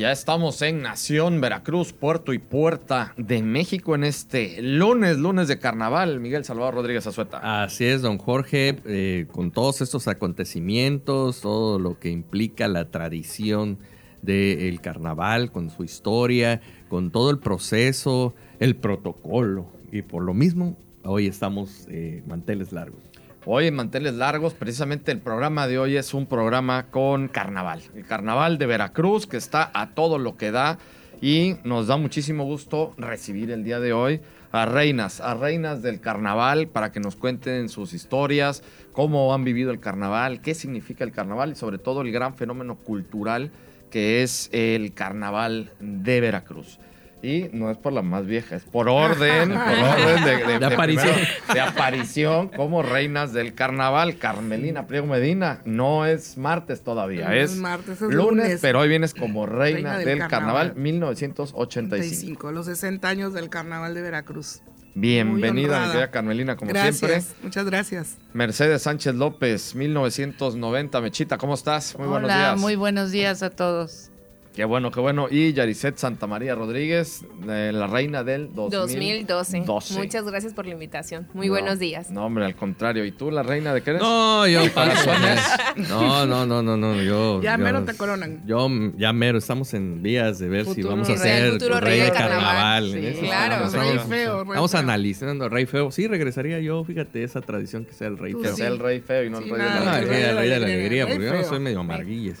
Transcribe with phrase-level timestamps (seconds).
[0.00, 5.58] Ya estamos en Nación, Veracruz, Puerto y Puerta de México en este lunes, lunes de
[5.58, 6.20] carnaval.
[6.20, 7.62] Miguel Salvador Rodríguez Azueta.
[7.62, 13.78] Así es, don Jorge, eh, con todos estos acontecimientos, todo lo que implica la tradición
[14.22, 19.66] del carnaval, con su historia, con todo el proceso, el protocolo.
[19.92, 23.09] Y por lo mismo, hoy estamos eh, manteles largos.
[23.46, 27.80] Hoy en Manteles Largos, precisamente el programa de hoy es un programa con carnaval.
[27.94, 30.78] El carnaval de Veracruz que está a todo lo que da
[31.22, 34.20] y nos da muchísimo gusto recibir el día de hoy
[34.52, 39.70] a reinas, a reinas del carnaval para que nos cuenten sus historias, cómo han vivido
[39.70, 43.52] el carnaval, qué significa el carnaval y sobre todo el gran fenómeno cultural
[43.90, 46.78] que es el carnaval de Veracruz.
[47.22, 51.14] Y no es por la más vieja, es por orden, por orden de, aparición.
[51.52, 54.16] de aparición como reinas del carnaval.
[54.16, 59.98] Carmelina Priego Medina, no es martes todavía, es, martes, lunes, pero hoy vienes como reina,
[59.98, 62.52] del, carnaval, 1985.
[62.52, 64.62] los 60 años del carnaval de Veracruz.
[64.94, 67.22] Bienvenida, mi querida Carmelina, como siempre.
[67.42, 68.16] Muchas gracias.
[68.32, 71.00] Mercedes Sánchez López, 1990.
[71.00, 71.96] Mechita, ¿cómo estás?
[71.96, 72.58] Muy buenos días.
[72.58, 74.09] Muy buenos días a todos.
[74.54, 75.28] Qué bueno, qué bueno.
[75.30, 79.64] Y Yaricet Santa María Rodríguez, la reina del 2012.
[79.96, 81.28] Muchas gracias por la invitación.
[81.34, 82.10] Muy buenos días.
[82.10, 83.04] No, hombre, al contrario.
[83.04, 84.02] ¿Y tú, la reina de qué eres?
[84.02, 84.62] No, yo
[85.88, 87.00] No, no, no, no, no.
[87.00, 88.42] Yo, ya mero te coronan.
[88.44, 92.90] Yo, ya mero, estamos en vías de ver si vamos a hacer rey, de carnaval.
[92.92, 93.70] Sí, claro.
[93.70, 94.44] Rey feo.
[94.44, 95.92] Vamos analizando rey feo.
[95.92, 98.42] Sí, regresaría yo, fíjate, esa tradición que sea el rey feo.
[98.42, 100.30] Que sea el rey feo y no el rey de la alegría.
[100.30, 102.34] el rey de la alegría, porque yo no soy medio amarguilla.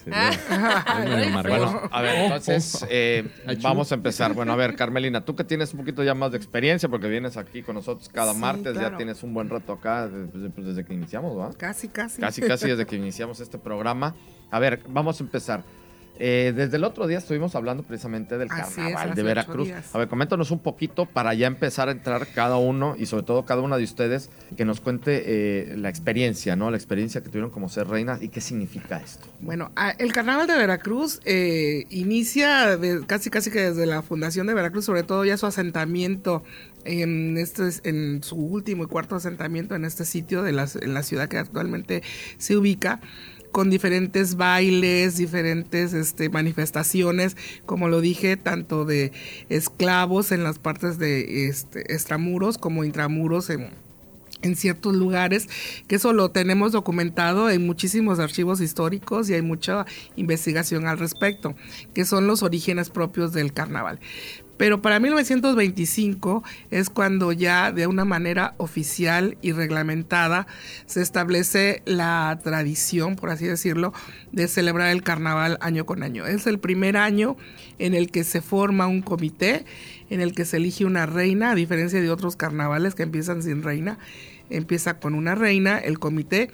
[1.50, 3.28] Bueno, a ver, entonces eh,
[3.62, 4.34] vamos a empezar.
[4.34, 7.36] Bueno, a ver, Carmelina, tú que tienes un poquito ya más de experiencia, porque vienes
[7.36, 10.94] aquí con nosotros cada martes, ya tienes un buen rato acá desde, pues, desde que
[10.94, 11.52] iniciamos, ¿va?
[11.52, 12.20] Casi, casi.
[12.20, 14.14] Casi, casi desde que iniciamos este programa.
[14.50, 15.62] A ver, vamos a empezar.
[16.22, 19.70] Eh, desde el otro día estuvimos hablando precisamente del carnaval de Veracruz.
[19.94, 23.46] A ver, coméntanos un poquito para ya empezar a entrar cada uno y sobre todo
[23.46, 26.70] cada una de ustedes que nos cuente eh, la experiencia, ¿no?
[26.70, 29.28] La experiencia que tuvieron como ser reina y qué significa esto.
[29.40, 34.84] Bueno, el carnaval de Veracruz eh, inicia casi casi que desde la fundación de Veracruz,
[34.84, 36.44] sobre todo ya su asentamiento
[36.84, 41.28] en este en su último y cuarto asentamiento en este sitio de en la ciudad
[41.28, 42.02] que actualmente
[42.36, 43.00] se ubica
[43.52, 49.12] con diferentes bailes, diferentes este, manifestaciones, como lo dije, tanto de
[49.48, 53.70] esclavos en las partes de este, extramuros como intramuros en,
[54.42, 55.48] en ciertos lugares,
[55.86, 59.86] que eso lo tenemos documentado en muchísimos archivos históricos y hay mucha
[60.16, 61.54] investigación al respecto,
[61.94, 64.00] que son los orígenes propios del carnaval.
[64.60, 70.46] Pero para 1925 es cuando ya de una manera oficial y reglamentada
[70.84, 73.94] se establece la tradición, por así decirlo,
[74.32, 76.26] de celebrar el carnaval año con año.
[76.26, 77.38] Es el primer año
[77.78, 79.64] en el que se forma un comité,
[80.10, 83.62] en el que se elige una reina, a diferencia de otros carnavales que empiezan sin
[83.62, 83.98] reina.
[84.50, 86.50] Empieza con una reina, el comité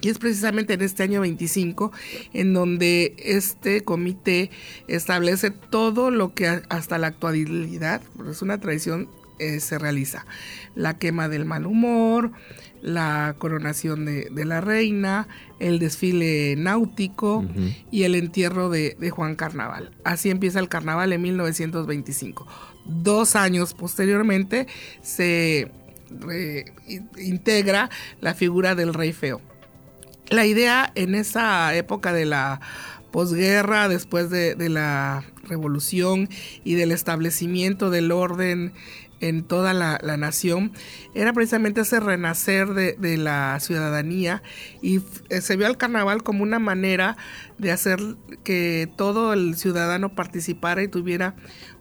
[0.00, 1.92] y es precisamente en este año 25
[2.32, 4.50] en donde este comité
[4.88, 9.08] establece todo lo que hasta la actualidad, porque es una tradición,
[9.38, 10.26] eh, se realiza.
[10.74, 12.32] La quema del mal humor,
[12.82, 15.28] la coronación de, la reina,
[15.58, 17.44] el desfile náutico
[17.90, 19.90] y el entierro de, Juan Carnaval.
[20.04, 22.46] Así empieza el carnaval en 1925.
[22.84, 24.66] Dos años posteriormente
[25.02, 25.70] se
[27.18, 27.90] integra
[28.20, 29.40] la figura del rey feo
[30.30, 32.60] la idea en esa época de la
[33.10, 36.28] posguerra, después de, la revolución
[36.64, 38.72] y del establecimiento del orden
[39.20, 40.72] en toda la, nación,
[41.14, 44.42] era precisamente ese renacer de, la ciudadanía
[44.80, 47.16] y eh, se vio al carnaval como una manera
[47.58, 48.00] de hacer
[48.44, 51.34] que todo el ciudadano participara y tuviera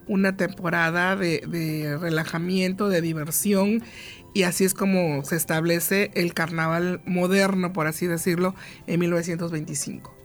[0.07, 3.83] una temporada de, de relajamiento, de diversión
[4.33, 8.55] y así es como se establece el carnaval moderno, por así decirlo,
[8.87, 10.18] en 1925.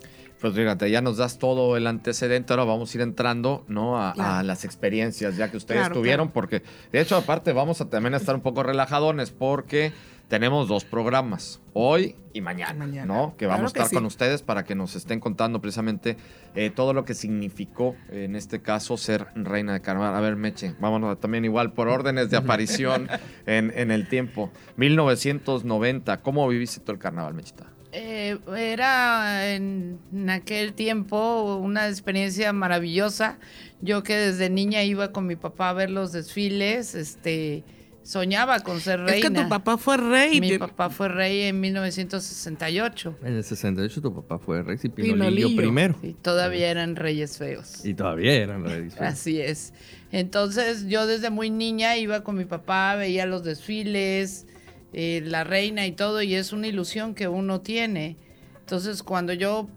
[0.44, 3.98] Pues fíjate, ya nos das todo el antecedente, ahora vamos a ir entrando ¿no?
[3.98, 6.62] a, las experiencias ya que ustedes tuvieron, porque
[6.92, 9.94] de hecho aparte vamos a también estar un poco relajadones porque
[10.28, 13.34] tenemos dos programas, hoy y mañana, ¿no?
[13.38, 16.18] Que vamos a estar con ustedes para que nos estén contando precisamente
[16.54, 20.14] eh, todo lo que significó, en este caso, ser reina de carnaval.
[20.14, 23.08] A ver, Meche, vámonos también igual por órdenes de aparición
[23.46, 24.50] en, en el tiempo.
[24.76, 27.73] 1990, ¿cómo viviste todo el carnaval, Mechita?
[27.96, 33.38] Eh, era en, aquel tiempo una experiencia maravillosa.
[33.80, 37.62] Yo que desde niña iba con mi papá a ver los desfiles, este,
[38.02, 39.14] soñaba con ser reina.
[39.14, 40.40] Es que tu papá fue rey.
[40.40, 43.18] Mi papá fue rey en 1968.
[43.22, 45.96] En el 68 tu papá fue rey, y Pinolillo, primero.
[46.02, 47.84] Y todavía eran reyes feos.
[47.86, 49.12] Y todavía eran reyes feos.
[49.12, 49.72] Así es.
[50.10, 54.46] Entonces yo desde muy niña iba con mi papá, veía los desfiles,
[54.94, 58.16] eh, la reina y todo, y es una ilusión que uno tiene.
[58.60, 59.68] Entonces, cuando yo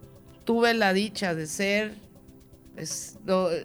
[0.46, 1.96] tuve la dicha de ser,
[2.78, 3.18] es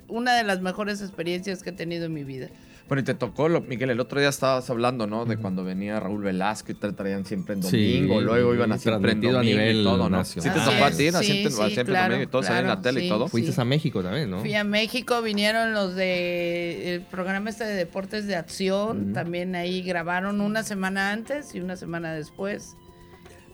[0.08, 2.48] una de las mejores experiencias que he tenido en mi vida.
[2.92, 5.24] Bueno, y te tocó, lo, Miguel, el otro día estabas hablando, ¿no?
[5.24, 9.12] De cuando venía Raúl Velasco y te traían siempre en domingo, luego iban a siempre
[9.12, 10.22] en domingo a nivel y todo, ¿no?
[10.26, 13.28] Sí te tocó a ti, siempre, siempre domingo y todo, en la tele y todo.
[13.28, 14.40] Fuiste a México también, ¿no?
[14.40, 19.80] Fui a México, vinieron los de el programa este de deportes de acción, también ahí
[19.80, 22.76] grabaron una semana antes y una semana después.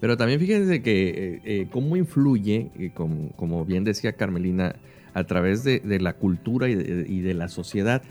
[0.00, 4.74] Pero también fíjense que eh, eh, cómo influye, eh, como, como, bien decía Carmelina,
[5.14, 8.02] a través de, de la cultura y de, y de la sociedad.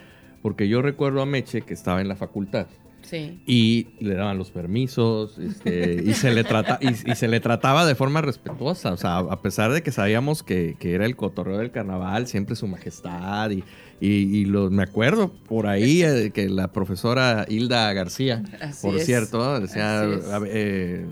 [0.42, 2.68] Porque yo recuerdo a Meche que estaba en la facultad.
[3.01, 3.42] Sí.
[3.45, 7.95] Y le daban los permisos este, y, se le trata, y, se le trataba de
[7.95, 8.92] forma respetuosa.
[8.92, 12.56] O sea, a pesar de que sabíamos que, que era el cotorreo del carnaval, siempre
[12.56, 13.63] su majestad y,
[13.99, 18.44] y, lo, me acuerdo por ahí eh, que la profesora Hilda García,
[18.81, 20.03] por cierto, decía,
[20.47, 21.05] eh,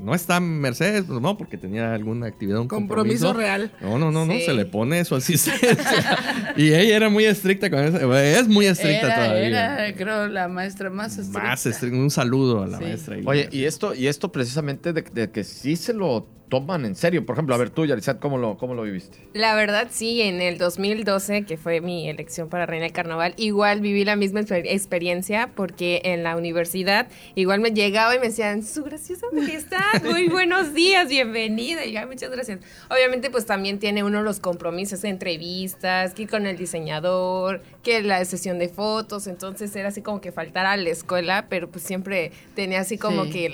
[0.00, 3.72] no está Mercedes, pues no, porque tenía alguna actividad, un compromiso, real.
[3.80, 5.72] No, no, no, no, se le pone su asistencia.
[6.56, 9.46] y ella era muy estricta con eso, es muy estricta todavía.
[9.46, 11.42] Era, creo, la maestra más estricta.
[11.42, 13.16] Más estricta, un saludo a la maestra.
[13.24, 17.24] Oye, y esto, y esto precisamente de, de que sí se lo toman en serio.
[17.24, 19.16] Por ejemplo, a ver tú, Yarizat, ¿cómo lo, ¿cómo lo viviste?
[19.32, 23.80] La verdad, sí, en el 2012, que fue mi elección para Reina del Carnaval, igual
[23.80, 28.84] viví la misma experiencia porque en la universidad igual me llegaba y me decían, su
[28.84, 31.86] graciosa majestad, muy buenos días, bienvenida.
[31.86, 32.60] Y ya, muchas gracias.
[32.90, 38.58] Obviamente, pues también tiene uno los compromisos, entrevistas, que con el diseñador, que la sesión
[38.58, 39.26] de fotos.
[39.26, 43.30] Entonces era así como que faltara a la escuela, pero pues siempre tenía así como
[43.30, 43.46] que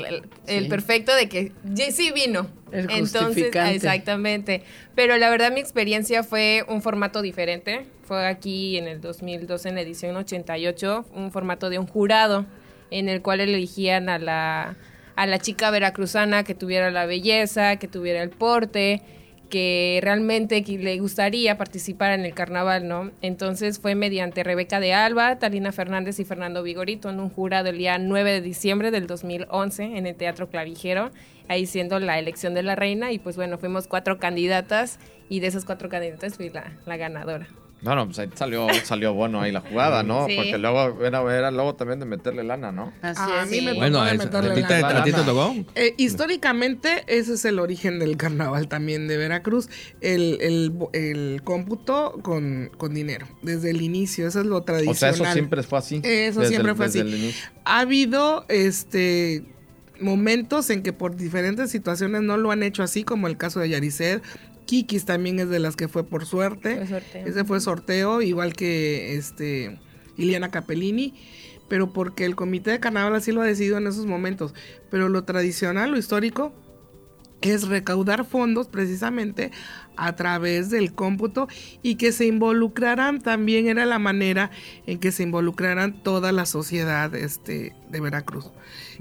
[0.48, 1.52] el, perfecto de que
[1.92, 4.62] sí vino entonces, exactamente.
[4.94, 7.86] Pero la verdad mi experiencia fue un formato diferente.
[8.04, 12.46] Fue aquí en el 2012, en la edición 88, un formato de un jurado
[12.90, 14.76] en el cual elegían a la,
[15.16, 19.02] a la chica veracruzana que tuviera la belleza, que tuviera el porte,
[19.48, 23.10] que realmente le gustaría participar en el carnaval, ¿no?
[23.22, 27.78] Entonces fue mediante Rebeca de Alba, Talina Fernández y Fernando Vigorito en un jurado el
[27.78, 31.10] día 9 de diciembre del 2011 en el Teatro Clavijero
[31.48, 34.98] ahí siendo la elección de la reina y pues bueno, fuimos cuatro candidatas
[35.28, 37.48] y de esas cuatro candidatas fui la, la ganadora.
[37.80, 40.22] Bueno, pues ahí salió, salió bueno ahí la jugada, ¿no?
[40.22, 42.92] Porque luego era, era luego también de meterle lana, ¿no?
[43.02, 44.98] Así a mí me bueno, de meterle lana.
[45.00, 45.54] ¿A ti te tocó?
[45.74, 49.68] Eh, históricamente, ese es el origen del carnaval también de Veracruz.
[50.00, 54.96] El, el, el cómputo con, con, dinero, desde el inicio, eso es lo tradicional.
[54.96, 56.00] O sea, eso siempre fue así.
[56.02, 57.32] Eso siempre fue así.
[57.64, 59.44] Ha habido, este
[60.00, 63.70] momentos en que por diferentes situaciones no lo han hecho así, como el caso de
[63.70, 64.22] Yaricet.
[64.68, 66.82] Kikis también es de las que fue por suerte.
[67.24, 69.80] Ese fue sorteo, igual que este
[70.18, 71.14] Iliana Capellini,
[71.68, 74.52] pero porque el comité de carnaval así lo ha decidido en esos momentos.
[74.90, 76.52] Pero lo tradicional, lo histórico,
[77.40, 79.52] es recaudar fondos precisamente
[79.98, 81.48] a través del cómputo
[81.82, 84.50] y que se involucraran también era la manera
[84.86, 88.50] en que se involucraran toda la sociedad este, de Veracruz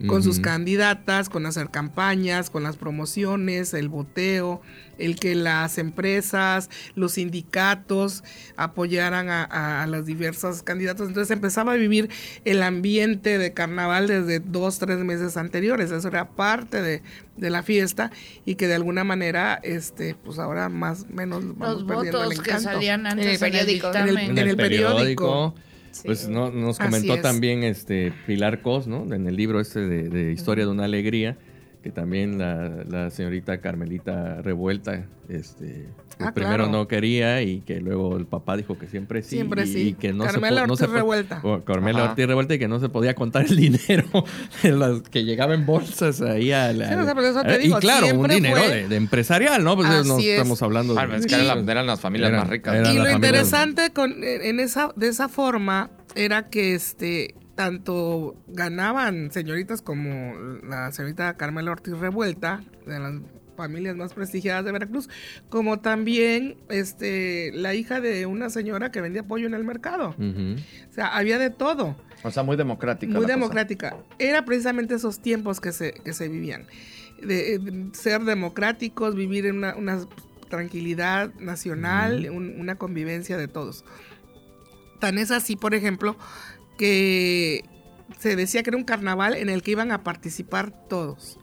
[0.06, 4.62] con sus candidatas, con hacer campañas, con las promociones, el boteo,
[5.00, 8.24] el que las empresas, los sindicatos
[8.58, 11.08] apoyaran a, las diversas candidatas.
[11.08, 12.10] Entonces empezaba a vivir
[12.46, 15.90] el ambiente de carnaval desde dos, tres meses anteriores.
[15.92, 17.02] Eso era parte de,
[17.38, 18.12] la fiesta
[18.46, 22.34] y que de alguna manera, este, pues ahora más o menos vamos los perdiendo votos
[22.34, 22.58] el encanto.
[22.58, 23.92] que salían antes en el periódico.
[23.94, 25.56] En el, periódico
[26.06, 29.12] pues no, nos comentó también este Pilar Cos, ¿no?
[29.14, 31.38] En el libro este de, Historia de una Alegría,
[31.88, 35.88] que también la, la señorita Carmelita Revuelta, este,
[36.20, 36.72] Ah, primero claro.
[36.72, 39.36] no quería y que luego el papá dijo que siempre sí.
[39.36, 39.80] Siempre y, sí.
[39.90, 41.40] y que no Carmela se, po- no se Ortiz Revuelta.
[41.44, 42.10] o Carmela Ajá.
[42.10, 44.08] Ortiz Revuelta y que no se podía contar el dinero
[44.64, 47.78] las que llegaba en bolsas ahí a la- Sí, o sea, por eso te digo,
[47.78, 49.76] y claro, un dinero fue- de, de empresarial, ¿no?
[49.76, 50.38] Pues no Así es.
[50.38, 51.00] estamos hablando de...
[51.02, 52.90] Ah, es que eran, la- eran las familias Eran- más ricas.
[52.94, 59.82] Y lo interesante con, en esa, de esa forma era que este tanto ganaban señoritas
[59.82, 60.34] como
[60.64, 63.16] la señorita Carmela Ortiz Revuelta, de las
[63.58, 65.10] familias más prestigiadas de Veracruz,
[65.50, 70.16] como también este la hija de una señora que vendía pollo en el mercado.
[70.20, 71.98] O sea, había de todo.
[72.24, 73.12] O sea, muy democrática.
[73.12, 73.34] Muy la cosa.
[73.36, 73.98] democrática.
[74.20, 76.68] Era precisamente esos tiempos que se, que se vivían.
[77.22, 80.00] De, de ser democráticos, vivir en una, una
[80.50, 83.84] tranquilidad nacional, un- una convivencia de todos.
[85.00, 86.16] Tan es así, por ejemplo,
[86.78, 87.64] que
[88.20, 91.38] se decía que era un carnaval en el que iban a participar todos.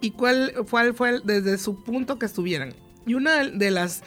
[0.00, 2.74] ¿Y cuál, cuál fue el- desde su punto que estuvieran?
[3.06, 4.02] Y una de las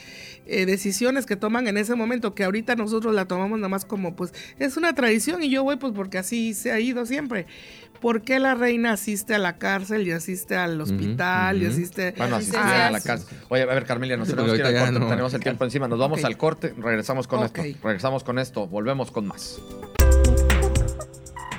[0.46, 4.16] eh, decisiones que toman en ese momento, que ahorita nosotros la tomamos nada más como,
[4.16, 7.46] pues, es una tradición y yo voy pues porque así se ha ido siempre.
[8.00, 11.74] ¿Por qué la reina asiste a la cárcel y asiste al hospital y ujú.
[11.74, 13.38] asiste Bueno, a la cárcel.
[13.50, 15.10] Oye, a ver, Carmelia, nos Sí, tenemos que ir porque al ahorita corte, ya no.
[15.10, 15.88] tenemos el tiempo encima.
[15.88, 17.62] Nos vamos al corte, regresamos con esto.
[17.84, 19.60] Regresamos con esto, volvemos con más.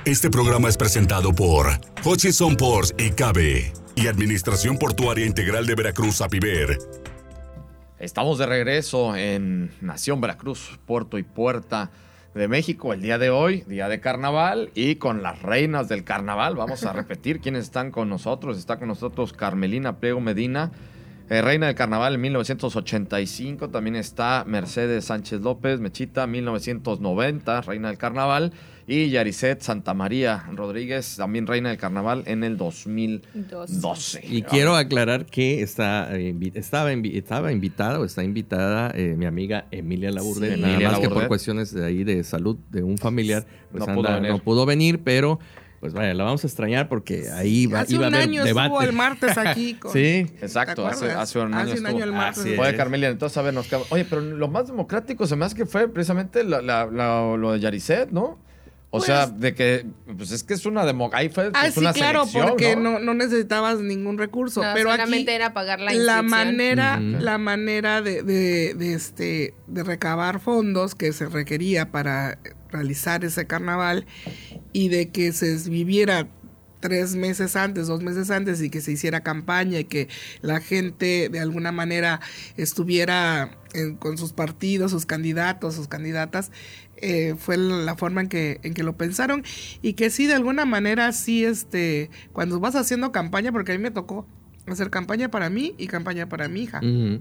[0.05, 1.67] Este programa es presentado por
[2.03, 6.77] Hutchison Ports y Cabe y Administración Portuaria Integral de Veracruz, Apiver.
[7.99, 11.89] Estamos de regreso en Nación Veracruz, Puerto y Puerta
[12.35, 16.57] de México, el día de hoy, día de carnaval, y con las reinas del carnaval.
[16.57, 18.57] Vamos a repetir quiénes están con nosotros.
[18.57, 20.73] Está con nosotros Carmelina Pliego Medina,
[21.29, 23.69] eh, reina del carnaval en 1985.
[23.69, 28.51] También está Mercedes Sánchez López, Mechita, 1990, reina del carnaval.
[28.85, 34.21] Y Yaricet Santa María Rodríguez, también reina del carnaval en el 2012.
[34.27, 39.67] Y quiero aclarar que está, eh, estaba, estaba invitada o está invitada eh, mi amiga
[39.71, 40.61] Emilia Laburde, Sí.
[40.61, 43.93] nada Emilia más que por cuestiones de ahí de salud de un familiar, pues No
[43.93, 45.39] anda- no pudo venir, pero
[45.83, 48.43] pues vaya, la vamos a extrañar porque ahí va, Hace iba a un haber año
[48.45, 48.67] debate.
[48.67, 49.73] estuvo el martes aquí.
[49.81, 50.25] con- Sí.
[50.41, 51.57] Exacto, ¿te hace, hace un año.
[51.57, 51.89] Hace un estuvo.
[51.97, 52.57] año el martes.
[52.57, 55.57] Oye, Carmelia, entonces a ver, nos queda- Oye, pero lo más democrático se me hace
[55.57, 58.39] que fue precisamente la- la- la- lo de Yaricet, ¿no?
[58.95, 61.27] O Pues- sea, de que, pues es que es una democracia.
[61.55, 62.91] Ah, pues, sí, una claro, selección, porque ¿no?
[62.91, 64.61] no, no necesitabas ningún recurso.
[64.61, 69.55] No, pero solamente aquí era pagar la la manera, la manera de, de- de, este,
[69.65, 72.37] de recabar fondos que se requería para
[72.69, 74.05] realizar ese carnaval
[74.73, 76.27] y de que se viviera
[76.83, 80.09] tres meses antes, dos meses antes y que se hiciera campaña y que
[80.41, 82.19] la gente de alguna manera
[82.57, 86.51] estuviera en- con sus partidos, sus candidatos, sus candidatas,
[86.97, 89.43] eh, fue la forma en que, en que lo pensaron.
[89.81, 93.81] Y que sí, de alguna manera, sí, este, cuando vas haciendo campaña, porque a mí
[93.81, 94.27] me tocó
[94.67, 96.79] hacer campaña para mí y campaña para mi hija.
[96.79, 97.19] Ujú.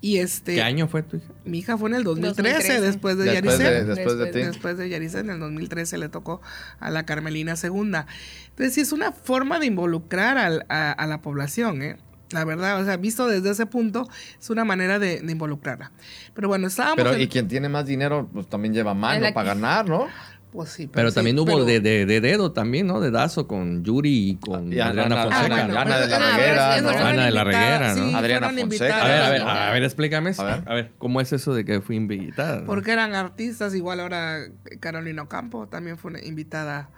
[0.00, 1.26] Y este, ¿Qué año fue tu hija?
[1.44, 2.80] mi hija fue en el 2013, 2013.
[2.80, 3.86] después de Después de, Yaricel.
[3.86, 4.38] después de Después ti.
[4.38, 6.40] de- Después de Yaricel, en el 2013 le tocó
[6.78, 8.06] a la Carmelina Segunda.
[8.50, 11.96] Entonces, sí es una forma de involucrar al- a, a la población, ¿eh?
[12.30, 14.08] La verdad, o sea, visto desde ese punto,
[14.40, 15.92] es una manera de, de involucrarla.
[16.34, 16.96] Pero bueno, estábamos.
[16.96, 20.08] Pero, en- y quien tiene más dinero, pues también lleva mano para ganar, ¿no?
[20.56, 22.98] Pues sí, Pero sí, también hubo pero- de, de, de dedo también, ¿no?
[22.98, 25.54] De dazo con Yuri y con Y Ana- Adriana Ana- Fonseca.
[25.54, 25.78] Ana- ¿no?
[25.80, 26.74] Ana de la Ah, Reguera,
[27.10, 28.08] Ana de la Reguera, ¿no?
[28.08, 29.02] sí, Adriana Fonseca.
[29.02, 29.68] A ver, a ver, Ah.
[29.68, 30.32] a ver, explícame.
[30.38, 30.62] A ver.
[30.66, 32.64] A ver, ¿cómo es eso de que fui invitada?
[32.64, 34.38] Porque eran artistas, igual ahora
[34.80, 36.88] Carolina Ocampo también fue una invitada.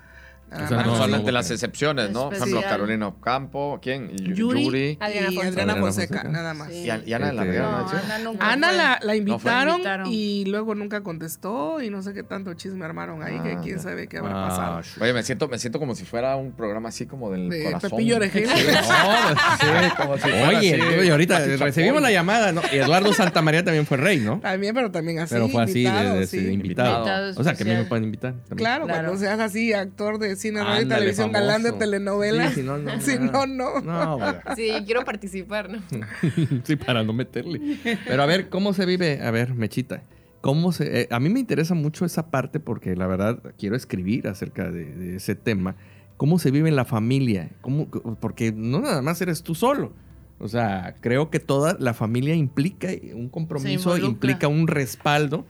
[0.51, 0.87] O sea, más.
[0.87, 2.27] no, Son no, de las excepciones, ¿no?
[2.31, 2.63] Por ejemplo.
[2.63, 4.11] Carolina Campo, ¿quién?
[4.13, 4.99] Y Yuri, Yuri.
[5.01, 5.29] Adriana
[5.77, 6.21] y Fonseca.
[6.21, 6.73] Adriana nada más.
[6.73, 7.59] Y, An- y Ana de la Este-.
[7.59, 8.77] Ana nunca Ana fue.
[8.77, 10.07] la, la invitaron, Invitaron.
[10.11, 13.79] y luego nunca contestó y no sé qué tanto chisme armaron ahí, que Ah, quién
[13.81, 14.79] sabe qué habrá Ah, pasado.
[14.81, 17.65] sh- Oye, me siento, me siento como si fuera un programa así como del De
[17.65, 17.91] corazón.
[17.91, 18.49] Pepillo Orejel.
[18.49, 22.63] Sí, no, sí, como si fuera Oye, así, oye, ahorita Pati recibimos la llamada, ¿no?
[22.73, 24.41] Y Eduardo Santamaría también fue rey, ¿no?
[24.41, 25.35] También, pero también así.
[25.35, 26.37] Pero fue así, de, invitado, de- sí.
[26.39, 26.97] de invitado.
[26.99, 28.35] Invitado O sea, que a mí me pueden invitar.
[28.57, 28.87] Claro.
[28.87, 31.79] cuando seas así, actor de cine, radio y Ándale, televisión, galán de famoso.
[31.85, 32.49] telenovela.
[32.49, 33.01] Sí, si no, no.
[33.01, 33.81] Si no, no.
[33.81, 34.19] No.
[34.57, 35.83] Sí, quiero participar, ¿no?
[36.65, 37.79] sí, para no meterle.
[38.07, 39.21] Pero a ver, ¿cómo se vive?
[39.23, 40.03] A ver, Mechita.
[40.41, 44.29] ¿Cómo se, eh, a mí me interesa mucho esa parte porque la verdad quiero escribir
[44.29, 45.75] acerca de, de ese tema.
[46.17, 47.51] ¿Cómo se vive en la familia?
[47.61, 47.89] ¿Cómo,
[48.21, 49.93] porque no nada más eres tú solo.
[50.41, 55.47] O sea, creo que toda la familia implica un compromiso, implica un respaldo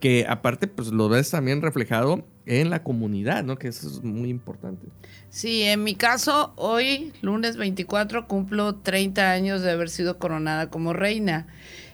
[0.00, 3.58] que aparte pues lo ves también reflejado en la comunidad, ¿no?
[3.58, 4.88] Que eso es muy importante.
[5.28, 10.94] Sí, en mi caso, hoy, lunes 24, cumplo 30 años de haber sido coronada como
[10.94, 11.46] reina.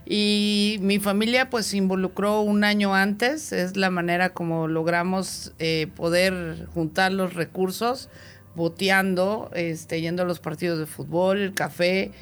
[0.06, 5.88] Y mi familia pues se involucró un año antes, es la manera como logramos eh,
[5.96, 8.08] poder juntar los recursos
[8.54, 12.12] boteando, este, yendo a los partidos de fútbol, el café,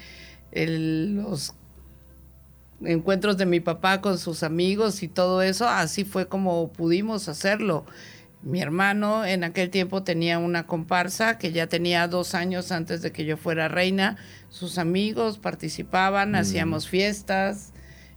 [0.51, 1.53] los
[2.83, 7.85] encuentros de mi papá con sus amigos y todo eso, así fue como pudimos hacerlo.
[8.43, 13.13] Mi hermano en aquel tiempo tenía una comparsa que ya tenía dos años antes de
[13.13, 14.17] que yo fuera reina.
[14.49, 17.72] Sus amigos participaban, hacíamos fiestas.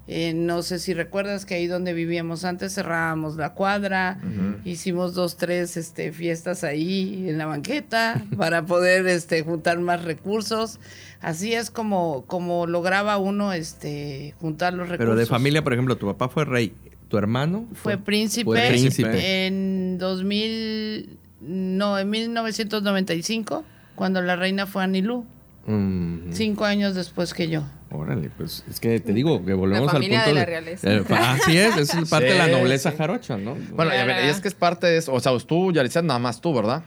[0.09, 4.21] Eh, no sé si recuerdas que ahí donde vivíamos antes cerrábamos la cuadra,
[4.65, 10.79] hicimos dos, tres este, fiestas ahí en la banqueta para poder este, juntar más recursos.
[11.21, 15.07] Así es como, como lograba uno este, juntar los recursos.
[15.07, 16.73] Pero de familia, por ejemplo, tu papá fue rey,
[17.09, 19.47] tu hermano Fue príncipe, Fue príncipe.
[19.47, 23.65] en 2000, no, en 1995,
[23.97, 25.27] cuando la reina fue Anilú,
[25.67, 27.65] Mm, cinco años después que yo.
[27.91, 30.93] Órale, pues es que te digo que volvemos La al familia punto de la realeza.
[30.93, 32.97] Eh, así es, es parte de la nobleza sí.
[32.97, 33.57] jarocha, ¿no?
[33.73, 35.13] Bueno, y a ver, y es que es parte de eso.
[35.13, 36.83] O sea, tú, Yalitza, nada más tú, ¿verdad?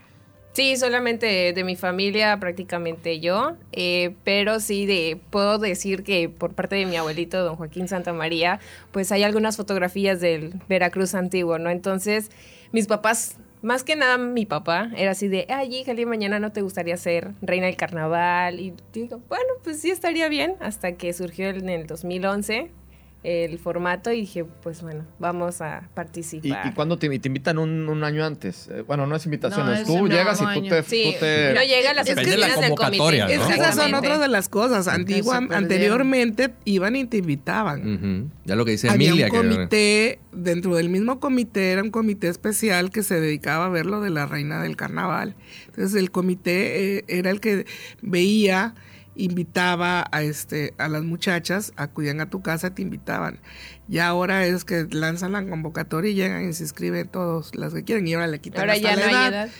[0.52, 6.54] Sí, solamente de mi familia, prácticamente yo, eh, pero sí de, puedo decir que por
[6.54, 8.58] parte de mi abuelito, don Joaquín Santa María,
[8.90, 11.70] pues hay algunas fotografías del Veracruz antiguo, ¿no?
[11.70, 12.30] Entonces,
[12.72, 16.62] mis papás, más que nada mi papá, era así de, ay, hija, mañana no te
[16.62, 21.48] gustaría ser reina del carnaval, y digo, bueno, pues sí estaría bien, hasta que surgió
[21.48, 22.70] en el 2011
[23.22, 26.66] el formato y dije, pues bueno, vamos a ¿Y, participar.
[26.66, 28.68] y cuándo te, te invitan un, un año antes?
[28.72, 30.82] Eh, bueno, no es invitación, No, es es tú llegas y tú te...
[30.84, 32.76] Sí, tú te- no llega a las de la oficinas del comité.
[32.98, 33.30] convocatoria, ¿no?
[33.32, 34.88] Es que esas son otras de las cosas.
[34.88, 37.94] Antigua, anteriormente iban y te invitaban.
[37.94, 38.30] Ujú.
[38.46, 39.26] Ya lo que dice Había Emilia.
[39.26, 43.68] un que- comité, dentro del mismo comité era un comité especial que se dedicaba a
[43.68, 45.34] ver lo de la reina del carnaval.
[45.66, 47.66] Entonces el comité eh, era el que
[48.00, 48.74] veía,
[49.22, 53.38] invitaba a este a las muchachas, acudían a tu casa, te invitaban.
[53.88, 57.82] Y ahora es que lanzan la convocatoria y llegan y se inscriben todos las que
[57.82, 59.50] quieren y ahora le quitan Ahora hasta ya la no edad.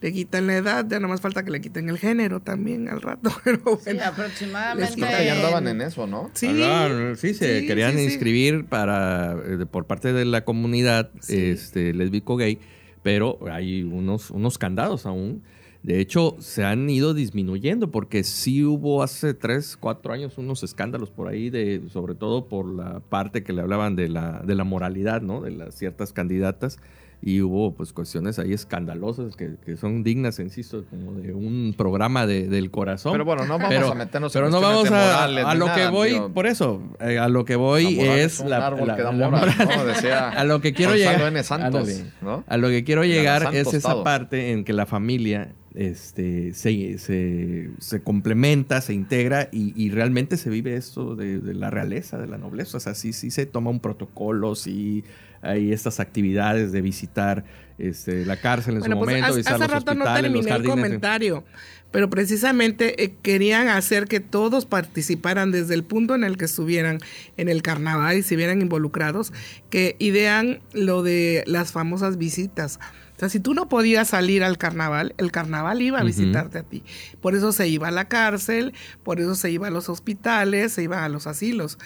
[0.00, 3.32] Le quitan la edad, ya nomás falta que le quiten el género también al rato.
[3.44, 4.04] Pero Sí, bueno.
[4.04, 4.94] aproximadamente.
[4.94, 6.30] Creo que ya andaban en eso, ¿no?
[6.34, 8.04] Sí, Hablaban, sí, se sí, querían sí, sí.
[8.04, 12.60] inscribir para eh, por parte de la comunidad este lésbico gay,
[13.02, 15.42] pero hay unos unos candados aún.
[15.82, 21.10] De hecho, se han ido disminuyendo porque sí hubo hace tres, cuatro años unos escándalos
[21.10, 24.62] por ahí, de, sobre todo por la parte que le hablaban de la, de la
[24.62, 25.40] moralidad, ¿no?
[25.40, 26.78] De las ciertas candidatas.
[27.24, 32.26] Y hubo pues cuestiones ahí escandalosas que, que son dignas, insisto, como de un programa
[32.26, 33.12] de- del corazón.
[33.12, 35.52] Pero bueno, no vamos Pero- a meternos pero en no vamos de a, morales a
[35.54, 38.88] ni lo nada, que voy, por eso, eh, a lo que voy es, la, árbol
[38.88, 39.68] la- que da la moral, moral.
[39.78, 39.84] ¿no?
[39.84, 41.42] Decía a lo que quiero Gonzalo llegar, N.
[41.44, 42.10] Santos, ándale.
[42.22, 42.42] ¿no?
[42.44, 47.70] a lo que quiero llegar es esa parte en que la familia este, se, se,
[47.78, 52.26] se complementa, se integra y, y realmente se vive esto de, de la realeza, de
[52.26, 52.76] la nobleza.
[52.76, 55.04] O sea, sí, sí se toma un protocolo, sí
[55.42, 57.44] hay estas actividades de visitar
[57.78, 61.44] este, la cárcel en Bueno, su pues momento, hace, los rato no terminé el comentario,
[61.90, 67.00] pero precisamente eh, querían hacer que todos participaran desde el punto en el que estuvieran
[67.36, 69.32] en el carnaval y se vieran involucrados,
[69.68, 72.78] que idean lo de las famosas visitas.
[73.22, 76.82] Sea, si tú no podías salir al carnaval, el carnaval iba a visitarte a ti.
[77.20, 80.82] Por eso se iba a la cárcel, por eso se iba a los hospitales, se
[80.82, 81.78] iba a los asilos.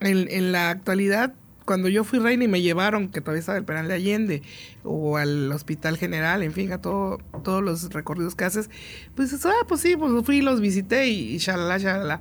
[0.00, 1.32] En, en la actualidad,
[1.64, 4.42] cuando yo fui reina y me llevaron, que todavía estaba el penal de Allende,
[4.84, 8.68] o al hospital general, en fin, a todo, todos los recorridos que haces,
[9.14, 12.20] pues, ah, pues sí, pues fui y los visité y, y shalala, shalala.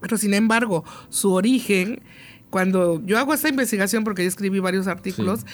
[0.00, 2.04] Pero sin embargo, su origen,
[2.54, 5.44] cuando yo hago esta investigación, porque yo escribí varios artículos,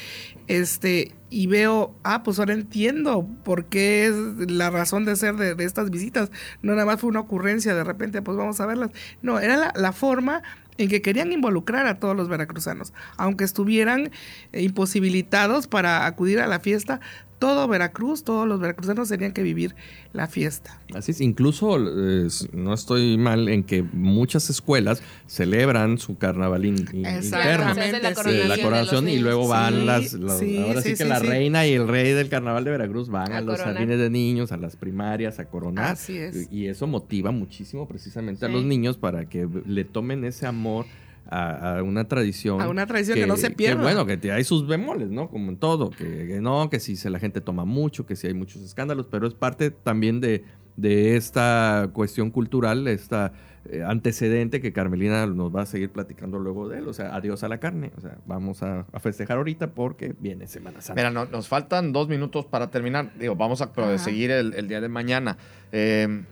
[0.49, 5.55] este, y veo, ah, pues ahora entiendo por qué es la razón de ser de,
[5.55, 6.31] de estas visitas.
[6.61, 8.91] No nada más fue una ocurrencia, de repente, pues vamos a verlas.
[9.23, 10.43] No, era la, la forma
[10.77, 14.11] en que querían involucrar a todos los veracruzanos, aunque estuvieran
[14.53, 17.01] eh, imposibilitados para acudir a la fiesta,
[17.41, 19.75] todo Veracruz, todos los veracruzanos tenían que vivir
[20.13, 20.81] la fiesta.
[20.95, 26.77] Así es, incluso eh, no estoy mal en que muchas escuelas celebran su carnaval in-
[26.93, 27.75] in- interno.
[27.75, 31.03] La de coronación, la coronación y luego van Sí, las, sí, ahora sí, sí, que
[31.05, 31.27] sí, la sí.
[31.27, 34.53] reina y el rey del carnaval de Veracruz van a, A los jardines de niños,
[34.53, 36.49] a las primarias a coronar Así es.
[36.53, 40.85] y, y eso motiva muchísimo precisamente a los niños para que le tomen ese amor
[41.31, 43.83] a, a una tradición A una tradición que no se pierda.
[43.83, 46.97] bueno que te- hay sus bemoles no como en todo que, que no que si
[46.97, 50.45] se, la gente toma mucho que si hay muchos escándalos pero es parte también de
[50.77, 53.33] de esta cuestión cultural esta
[53.69, 56.89] eh, antecedente que Carmelina nos va a seguir platicando luego de él.
[56.89, 57.91] O sea, adiós a la carne.
[57.99, 60.99] O sea, vamos a, a festejar ahorita porque viene Semana Santa.
[60.99, 63.11] Mira, no- nos faltan dos minutos para terminar.
[63.19, 65.37] Digo, vamos a seguir el, el día de mañana.
[65.73, 66.23] Eh,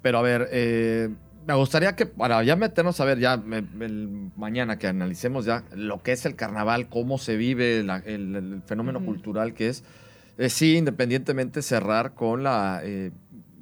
[0.00, 1.08] pero a ver, eh,
[1.46, 5.62] me gustaría que para ya meternos a ver ya me- el, mañana que analicemos ya
[5.74, 9.84] lo que es el carnaval, cómo se vive la- el, el fenómeno cultural que es.
[10.38, 13.10] Eh, sí, independientemente cerrar con la, eh,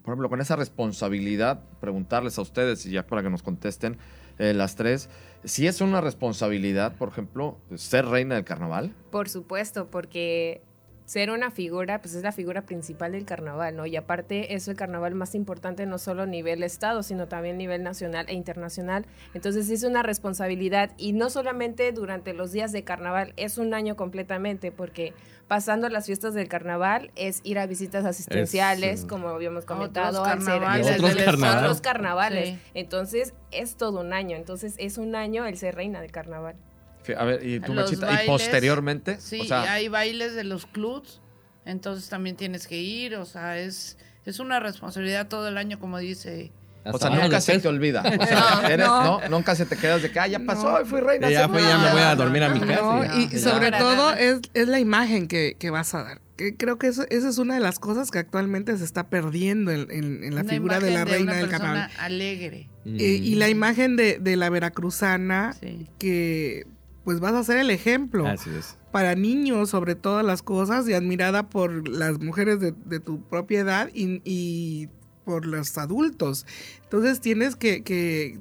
[0.02, 3.96] por ejemplo, con esa responsabilidad, preguntarles a ustedes, y ya para que nos contesten
[4.38, 5.08] eh, las tres,
[5.44, 8.92] si es una responsabilidad, por ejemplo, ser reina del carnaval.
[9.12, 10.62] Por supuesto, porque
[11.06, 13.84] ser una figura, pues es la figura principal del carnaval, ¿no?
[13.84, 17.58] Y aparte es el carnaval más importante no solo a nivel estado, sino también a
[17.58, 19.04] nivel nacional e internacional.
[19.34, 23.96] Entonces es una responsabilidad y no solamente durante los días de carnaval, es un año
[23.96, 25.12] completamente, porque
[25.46, 30.24] pasando las fiestas del carnaval es ir a visitas asistenciales, Es, como habíamos Otros comentado,
[30.24, 31.62] al ser- carnavales Otros carnavales.
[31.64, 32.48] otros carnavales.
[32.48, 32.58] Sí.
[32.72, 36.56] Entonces es todo un año, entonces es un año el ser reina del carnaval.
[37.04, 40.34] Fi- A ver, y tú, Los Mechita, y bailes, posteriormente, Sí, o sea, hay bailes
[40.34, 41.20] de los clubs,
[41.64, 45.98] entonces también tienes que ir, o sea, es, es una responsabilidad todo el año, como
[45.98, 46.50] dice.
[46.86, 48.02] o sea, nunca se te olvida.
[48.02, 49.20] O sea, No, eres- no.
[49.20, 50.84] no, nunca se te quedas de que, ah, ya pasó, No.
[50.86, 51.30] fui reina.
[51.30, 51.92] Ya fue, ya me año".
[51.92, 53.16] voy a dormir a mi No, casa.
[53.18, 53.36] y, ya.
[53.36, 56.20] y sobre todo es, es la imagen que, que vas a dar.
[56.36, 59.70] Que creo que eso- esa es una de las cosas que actualmente se está perdiendo
[59.70, 61.90] en, en- en la una figura de la reina una del carnaval.
[62.00, 62.68] alegre.
[62.84, 62.96] Mm.
[62.96, 65.86] Eh, y la imagen de, de la veracruzana, Sí.
[65.98, 66.66] que
[67.04, 68.76] pues vas a ser el ejemplo Así es.
[68.90, 73.60] para niños sobre todas las cosas y admirada por las mujeres de, de tu propia
[73.60, 74.88] edad y, y
[75.24, 76.46] por los adultos.
[76.84, 78.38] Entonces tienes que, que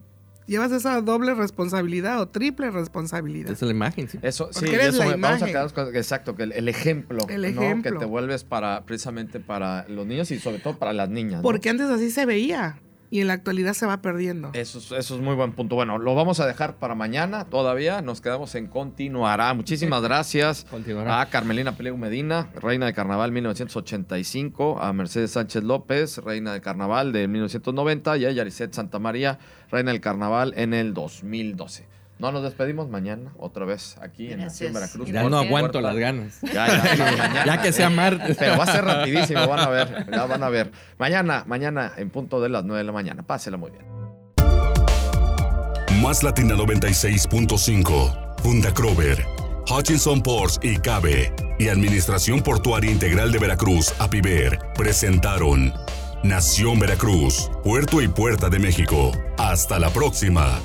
[0.47, 3.51] llevas esa doble responsabilidad o triple responsabilidad.
[3.51, 4.19] Es la imagen, sí.
[4.21, 6.67] Eso, sí, Porque eres eso la me- vamos a quedarnos con exacto, que el, el
[6.67, 7.47] ejemplo, El ¿no?
[7.61, 7.91] ejemplo.
[7.93, 11.37] que te vuelves para precisamente para los niños y sobre todo para las niñas.
[11.37, 11.41] ¿no?
[11.43, 12.79] Porque antes así se veía
[13.13, 14.49] y en la actualidad se va perdiendo.
[14.53, 15.75] Eso es, eso es muy buen punto.
[15.75, 18.01] Bueno, lo vamos a dejar para mañana todavía.
[18.01, 19.53] Nos quedamos en continuará.
[19.53, 21.21] Muchísimas gracias Continuará.
[21.21, 27.11] a Carmelina Peleu Medina, reina de carnaval 1985, a Mercedes Sánchez López, reina de carnaval
[27.13, 29.37] de 1990 y a Yaricet Santa María,
[29.69, 31.85] reina del carnaval en el 2012.
[32.19, 34.97] No nos despedimos mañana, otra vez aquí en Nación Gracias.
[34.97, 35.11] Veracruz.
[35.11, 36.39] Ya no aguanto las ganas.
[36.41, 37.45] Ya, ya, ya, mañana.
[37.45, 38.37] Ya que sea martes.
[38.37, 40.71] Pero va a ser rapidísimo, van a ver, ya van a ver.
[40.97, 43.23] Mañana, mañana en punto de las 9 de la mañana.
[43.23, 43.83] Pásela muy bien.
[46.01, 49.25] Más Latina 96.5, Funda Crover,
[49.69, 55.73] Hutchinson Ports y Cabe y Administración Portuaria Integral de Veracruz, APIVER, presentaron
[56.23, 59.11] Nación Veracruz, Puerto y Puerta de México.
[59.37, 60.59] Hasta la próxima.